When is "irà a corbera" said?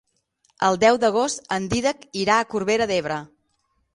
2.23-2.91